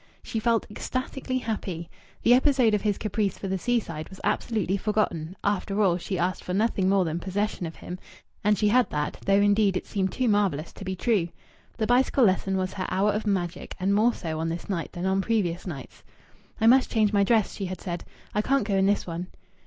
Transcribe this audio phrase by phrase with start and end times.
[0.23, 1.87] She felt ecstatically happy.
[2.23, 6.43] The episode of his caprice for the seaside was absolutely forgotten; after all, she asked
[6.43, 7.99] for nothing more than possession of him,
[8.43, 11.27] and she had that, though indeed it seemed too marvellous to be true.
[11.77, 15.05] The bicycle lesson was her hour of magic; and more so on this night than
[15.05, 16.01] on previous nights.
[16.59, 18.03] "I must change my dress," she had said.
[18.33, 19.27] "I can't go in this one."